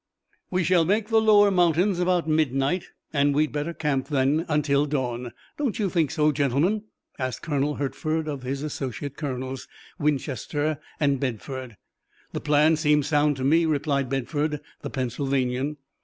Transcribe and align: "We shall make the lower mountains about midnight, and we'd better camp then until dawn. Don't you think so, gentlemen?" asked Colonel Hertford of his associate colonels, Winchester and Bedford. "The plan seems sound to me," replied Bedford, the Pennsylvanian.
"We 0.49 0.63
shall 0.63 0.83
make 0.83 1.09
the 1.09 1.21
lower 1.21 1.51
mountains 1.51 1.99
about 1.99 2.27
midnight, 2.27 2.85
and 3.13 3.35
we'd 3.35 3.51
better 3.51 3.71
camp 3.71 4.07
then 4.07 4.47
until 4.49 4.87
dawn. 4.87 5.31
Don't 5.59 5.77
you 5.77 5.91
think 5.91 6.09
so, 6.09 6.31
gentlemen?" 6.31 6.85
asked 7.19 7.43
Colonel 7.43 7.75
Hertford 7.75 8.27
of 8.27 8.41
his 8.41 8.63
associate 8.63 9.15
colonels, 9.15 9.67
Winchester 9.99 10.79
and 10.99 11.19
Bedford. 11.19 11.77
"The 12.33 12.41
plan 12.41 12.77
seems 12.77 13.05
sound 13.05 13.35
to 13.37 13.43
me," 13.43 13.67
replied 13.67 14.09
Bedford, 14.09 14.59
the 14.81 14.89
Pennsylvanian. 14.89 15.77